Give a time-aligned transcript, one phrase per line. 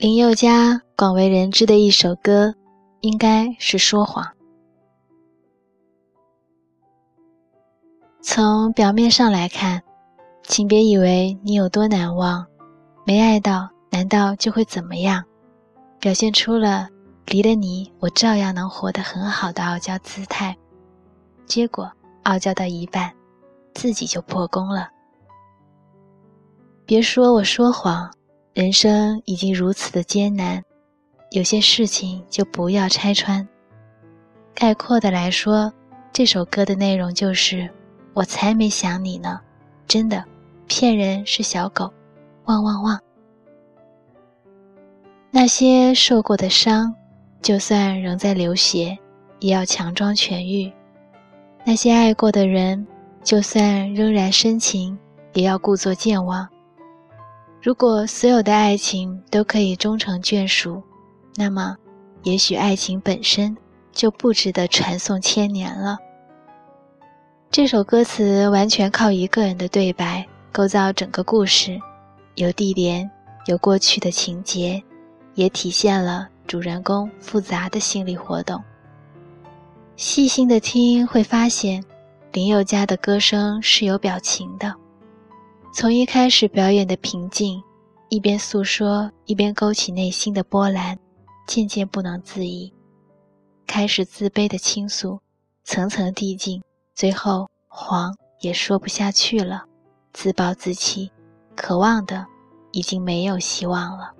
[0.00, 2.54] 林宥嘉广为人知的一首歌，
[3.02, 4.24] 应该是《说谎》。
[8.22, 9.82] 从表面上来看，
[10.44, 12.46] 请别以为你有多难忘，
[13.04, 15.22] 没爱到，难道就会怎么样？
[15.98, 16.88] 表现出了
[17.26, 20.56] 离了你我照样能活得很好的傲娇姿态，
[21.44, 21.92] 结果
[22.22, 23.12] 傲娇到一半，
[23.74, 24.88] 自己就破功了。
[26.86, 28.10] 别说我说谎。
[28.52, 30.60] 人生已经如此的艰难，
[31.30, 33.46] 有些事情就不要拆穿。
[34.52, 35.72] 概括的来说，
[36.12, 37.70] 这首歌的内容就是：
[38.12, 39.40] 我才没想你呢，
[39.86, 40.24] 真的，
[40.66, 41.92] 骗人是小狗，
[42.46, 43.00] 汪汪汪。
[45.30, 46.92] 那些受过的伤，
[47.40, 48.98] 就算仍在流血，
[49.38, 50.72] 也要强装痊愈；
[51.64, 52.84] 那些爱过的人，
[53.22, 54.98] 就算仍然深情，
[55.34, 56.48] 也要故作健忘。
[57.62, 60.82] 如果所有的爱情都可以终成眷属，
[61.36, 61.76] 那么，
[62.22, 63.54] 也许爱情本身
[63.92, 65.98] 就不值得传颂千年了。
[67.50, 71.78] 这首歌词完全靠一个人的对白构造整个故事，
[72.36, 73.10] 有地点，
[73.44, 74.82] 有过去的情节，
[75.34, 78.62] 也体现了主人公复杂的心理活动。
[79.96, 81.84] 细心的听会发现，
[82.32, 84.74] 林宥嘉的歌声是有表情的。
[85.72, 87.62] 从一开始表演的平静，
[88.08, 90.98] 一边诉说一边勾起内心的波澜，
[91.46, 92.72] 渐渐不能自已，
[93.68, 95.18] 开始自卑的倾诉，
[95.62, 96.60] 层层递进，
[96.94, 99.64] 最后黄也说不下去了，
[100.12, 101.08] 自暴自弃，
[101.54, 102.26] 渴望的
[102.72, 104.12] 已经没有希望了。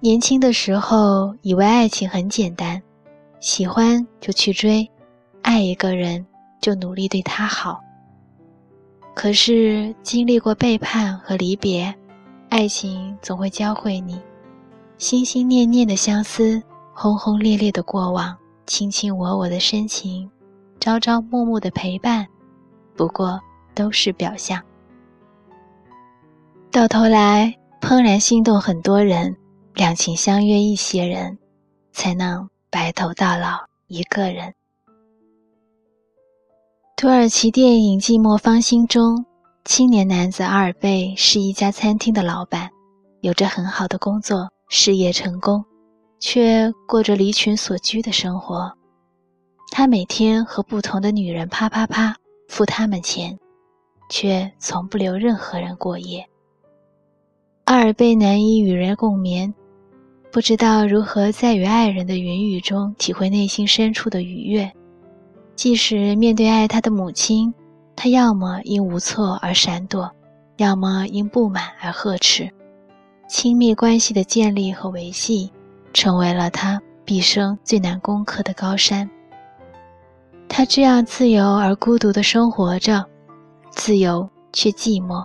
[0.00, 2.80] 年轻的时候以为爱情很简单，
[3.40, 4.86] 喜欢就去追，
[5.40, 6.24] 爱一个人
[6.60, 7.80] 就努力对他好。
[9.16, 11.92] 可是经历过背叛和离别，
[12.50, 14.20] 爱情总会教会你，
[14.98, 16.62] 心心念念的相思，
[16.92, 20.30] 轰轰烈烈的过往，卿卿我我的深情，
[20.78, 22.26] 朝朝暮暮的陪伴，
[22.94, 23.40] 不过
[23.74, 24.62] 都是表象。
[26.70, 29.34] 到头来，怦然心动很多人，
[29.72, 31.38] 两情相悦一些人，
[31.90, 34.52] 才能白头到老一个人。
[36.96, 39.26] 土耳其电影《寂寞芳心》中，
[39.66, 42.70] 青年男子阿尔贝是一家餐厅的老板，
[43.20, 45.62] 有着很好的工作，事业成功，
[46.18, 48.72] 却过着离群所居的生活。
[49.70, 52.16] 他每天和不同的女人啪啪啪，
[52.48, 53.38] 付他们钱，
[54.08, 56.26] 却从不留任何人过夜。
[57.66, 59.52] 阿尔贝难以与人共眠，
[60.32, 64.72] 不知道如何在与爱人的云雨中体会内心深处的愉悦。
[65.56, 67.52] 即使面对爱他的母亲，
[67.96, 70.08] 他要么因无措而闪躲，
[70.58, 72.48] 要么因不满而呵斥。
[73.26, 75.50] 亲密关系的建立和维系，
[75.94, 79.08] 成为了他毕生最难攻克的高山。
[80.46, 83.04] 他这样自由而孤独的生活着，
[83.70, 85.24] 自由却寂寞。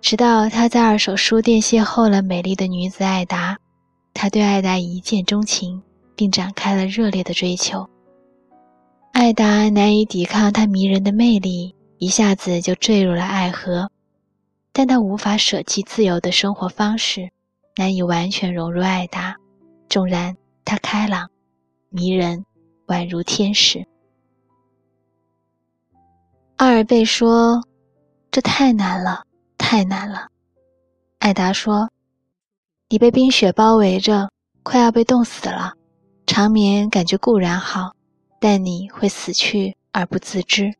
[0.00, 3.58] 直到他在二手书店邂逅了美丽的女子艾达，
[4.14, 5.82] 他对艾达一见钟情，
[6.16, 7.86] 并展开了热烈的追求。
[9.16, 13.90] 艾达难以抵抗他迷人的魅力，一下子就坠入了爱河。
[14.74, 17.30] 但他无法舍弃自由的生活方式，
[17.76, 19.34] 难以完全融入艾达。
[19.88, 21.30] 纵然他开朗、
[21.88, 22.44] 迷人，
[22.88, 23.86] 宛如天使。
[26.56, 27.62] 阿尔贝说
[28.30, 29.24] ：“这太难了，
[29.56, 30.28] 太难了。”
[31.20, 31.88] 艾达说
[32.90, 34.28] ：“你被冰雪包围着，
[34.62, 35.72] 快要被冻死了。
[36.26, 37.92] 长眠感觉固然好。”
[38.48, 40.76] 但你会死去而不自知。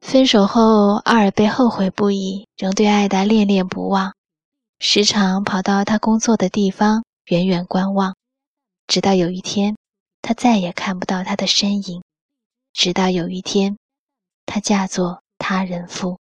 [0.00, 4.16] 分手后，阿尔贝后悔不已，仍对艾达恋恋不忘，
[4.80, 8.16] 时常跑到他工作的地方远远观望。
[8.88, 9.76] 直到有一天，
[10.22, 12.02] 他再也看不到他的身影；
[12.72, 13.78] 直到有一天，
[14.44, 16.18] 他嫁作他人妇。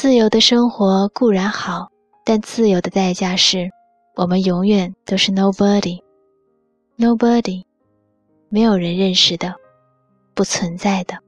[0.00, 1.90] 自由的生活固然好，
[2.24, 3.68] 但自由的代价是，
[4.16, 7.62] 我们永远都是 nobody，nobody，
[8.48, 9.54] 没有人认识的，
[10.32, 11.18] 不存在的。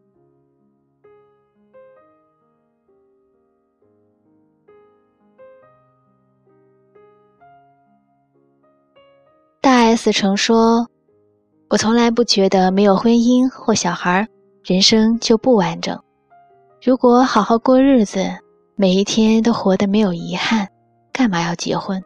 [9.61, 10.89] 大 S 曾说
[11.69, 14.27] ：“我从来不觉得没有婚姻或小孩，
[14.65, 16.03] 人生就不完整。
[16.83, 18.19] 如果好好过日子。”
[18.75, 20.69] 每一天都活得没有遗憾，
[21.13, 22.03] 干嘛要结婚？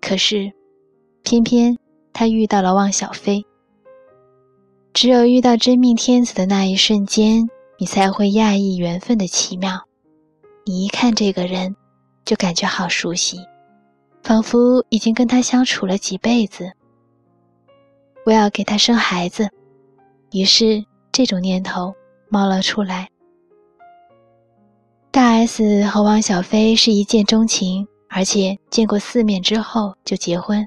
[0.00, 0.52] 可是，
[1.22, 1.76] 偏偏
[2.12, 3.44] 他遇到了汪小菲。
[4.92, 7.48] 只有遇到真命天子的那一瞬间，
[7.78, 9.80] 你才会讶异缘分的奇妙。
[10.64, 11.74] 你一看这个人，
[12.24, 13.38] 就感觉好熟悉，
[14.22, 16.70] 仿佛已经跟他相处了几辈子。
[18.26, 19.48] 我要给他生孩子，
[20.32, 21.94] 于是这种念头
[22.28, 23.09] 冒了出来。
[25.12, 30.64] 大 S 和汪小菲是一见钟情，而且见过四面之后就结婚。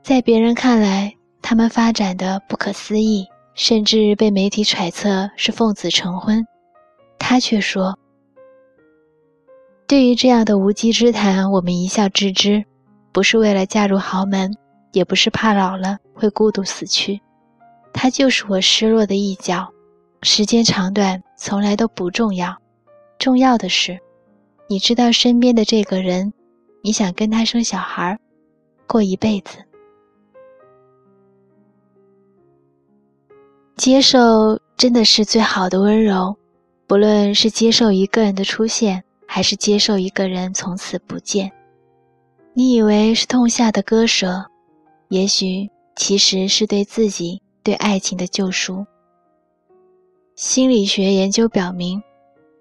[0.00, 1.12] 在别人看来，
[1.42, 6.46] 他们发展的不可思议，甚至被媒体揣测是奉子成婚。
[7.18, 7.98] 他却说
[9.88, 12.64] ：“对于这样的无稽之谈，我们一笑置之，
[13.10, 14.54] 不是为了嫁入豪门，
[14.92, 17.20] 也不是怕老了会孤独死去。
[17.92, 19.68] 他就是我失落的一角，
[20.22, 22.56] 时间长短从来都不重要。”
[23.22, 23.96] 重要的是，
[24.66, 26.32] 你知道身边的这个人，
[26.82, 28.18] 你想跟他生小孩，
[28.84, 29.58] 过一辈子。
[33.76, 36.36] 接受真的是最好的温柔，
[36.88, 41.48] 不论是接受一个人的出现，还是接受一个人从此不见。
[42.54, 44.44] 你以为是痛下的割舍，
[45.10, 48.84] 也许其实是对自己、对爱情的救赎。
[50.34, 52.02] 心理学研究表明。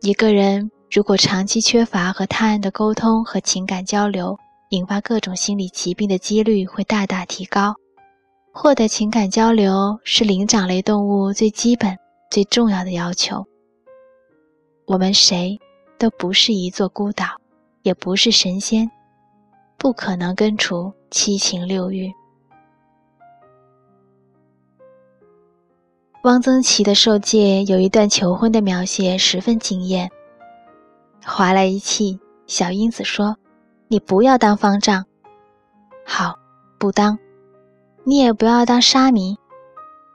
[0.03, 4.36] 一个人如果长期缺乏和他人的沟通和情感交流，
[4.69, 7.75] 引发各种心理疾病的几率会大大提高。
[8.51, 11.95] 获得情感交流是灵长类动物最基本、
[12.31, 13.45] 最重要的要求。
[14.88, 15.56] 我们谁
[16.00, 17.27] 都不是一座孤岛，
[17.83, 18.89] 也不是神仙，
[19.77, 22.12] 不可能根除七情六欲。
[26.23, 30.07] 汪曾祺的受戒有一段求婚的描写十分惊艳。
[31.25, 33.35] 划来一气，小英子说
[33.89, 35.03] ：“你不要当方丈。”
[36.06, 36.35] 好，
[36.77, 37.18] 不当。
[38.03, 39.35] 你也不要当沙弥。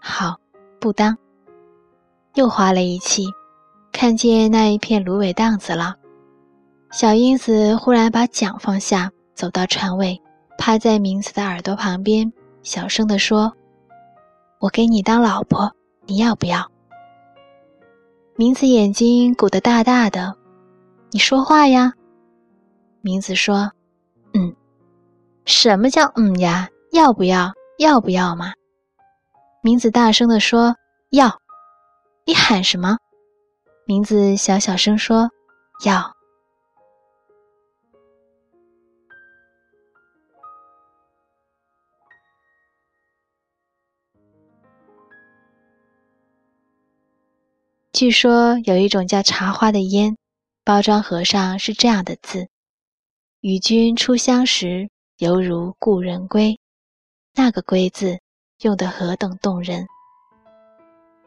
[0.00, 0.36] 好，
[0.78, 1.16] 不当。
[2.34, 3.26] 又划了一气，
[3.90, 5.96] 看见那一片芦苇荡子了。
[6.92, 10.20] 小英子忽然把桨放下，走到船尾，
[10.56, 12.32] 趴在明子的耳朵旁边，
[12.62, 13.52] 小声地说
[14.60, 15.68] ：“我给你当老婆。”
[16.06, 16.70] 你要不要？
[18.36, 20.36] 明子眼睛鼓得大大的，
[21.10, 21.92] 你说话呀。
[23.00, 23.72] 明子说
[24.34, 24.54] ：“嗯。”
[25.46, 26.68] 什么叫嗯呀？
[26.92, 27.52] 要不要？
[27.78, 28.52] 要不要嘛？
[29.62, 30.76] 明子大声的说
[31.10, 31.40] ：“要。”
[32.24, 32.98] 你喊什么？
[33.84, 35.30] 明子小小声说
[35.84, 36.14] ：“要。”
[47.96, 50.18] 据说有一种叫茶花的烟，
[50.62, 52.46] 包装盒上是这样的字
[53.40, 56.60] ：“与君初相识，犹如故人归。”
[57.34, 58.18] 那个“归”字
[58.60, 59.86] 用得何等动人！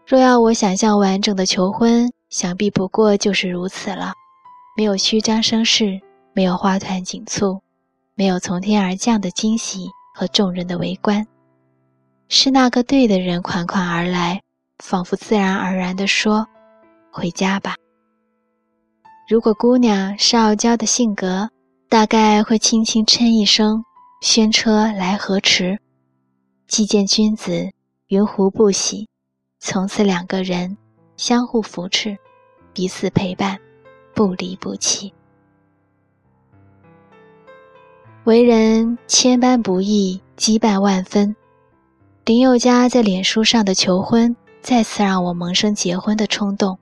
[0.05, 4.13] 若要我想象完整的求婚，想必不过就是如此了。
[4.77, 5.99] 没有虚张声势，
[6.33, 7.59] 没有花团锦簇，
[8.13, 11.25] 没有从天而降的惊喜和众人的围观，
[12.27, 14.39] 是那个对的人款款而来，
[14.77, 16.47] 仿佛自然而然地说。
[17.11, 17.75] 回家吧。
[19.27, 21.49] 如果姑娘是傲娇的性格，
[21.87, 23.83] 大概会轻轻嗔一声
[24.21, 25.79] ：“轩车来何迟？”
[26.67, 27.71] 既见君子，
[28.07, 29.07] 云胡不喜？
[29.59, 30.77] 从此两个人
[31.17, 32.17] 相互扶持，
[32.73, 33.59] 彼此陪伴，
[34.13, 35.13] 不离不弃。
[38.23, 41.35] 为人千般不易，羁绊万分。
[42.25, 46.77] 林宥嘉在脸书上的求婚，再次让我萌生结婚的冲动。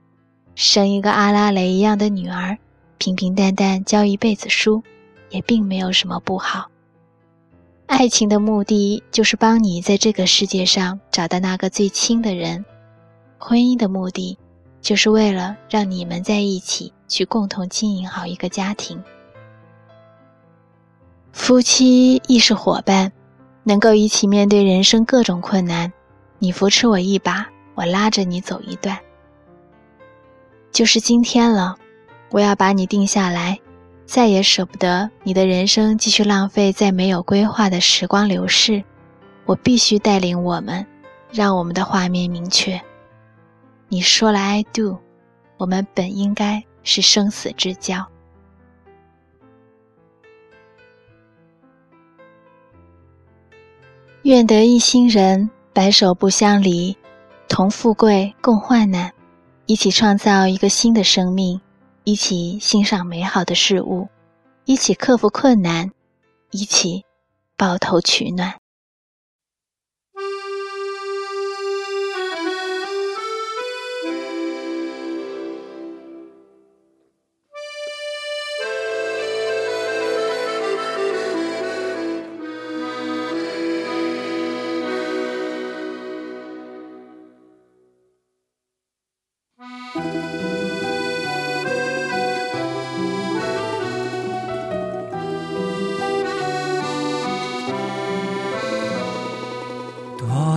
[0.60, 2.58] 生一个阿拉蕾一样的女儿，
[2.98, 4.82] 平平淡淡教一辈子书，
[5.30, 6.68] 也并没有什么不好。
[7.86, 12.64] 爱情的目的就是帮你在这个世界上找到那个最亲的人，
[13.38, 14.36] 婚姻的目的
[14.80, 19.00] 就是为了让你们在一起去共同经营好一个家庭。
[21.30, 23.12] 夫妻亦是伙伴，
[23.62, 25.92] 能够一起面对人生各种困难，
[26.40, 28.98] 你扶持我一把，我拉着你走一段。
[30.78, 31.76] 就是今天了，
[32.30, 33.58] 我要把你定下来，
[34.06, 38.84] 再也舍不得你的人生继续浪费在没有规划的时光流逝。
[39.44, 40.86] 我必须带领我们，
[41.32, 42.80] 让我们的画面明确。
[43.88, 45.00] 你说了 “I do”，
[45.56, 48.06] 我们本应该是生死之交。
[54.22, 56.96] 愿得一心人，白首不相离，
[57.48, 59.12] 同富贵，共患难。
[59.68, 61.60] 一起创造一个新的生命，
[62.04, 64.08] 一起欣赏美好的事物，
[64.64, 65.92] 一起克服困难，
[66.50, 67.04] 一起
[67.54, 68.54] 抱头取暖。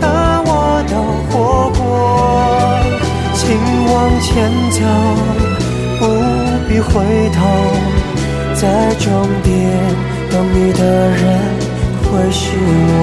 [0.00, 0.92] 把我都
[1.28, 1.34] 活
[1.78, 1.80] 过。
[3.34, 3.40] 请
[3.92, 4.28] 往前
[4.70, 4.78] 走，
[5.98, 6.02] 不
[6.68, 6.90] 必回
[7.30, 7.38] 头，
[8.54, 8.62] 在
[8.98, 9.08] 终
[9.42, 9.48] 点
[10.30, 11.20] 等你的人
[12.04, 12.40] 会是
[12.92, 12.98] 我。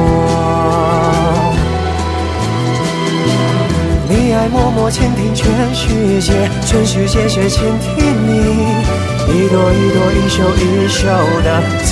[4.10, 5.44] 你爱默默倾听全
[5.76, 7.88] 世界，全世界却倾听
[8.26, 8.32] 你
[9.28, 11.02] 一朵一朵、一首一首
[11.44, 11.48] 的
[11.84, 11.92] 曾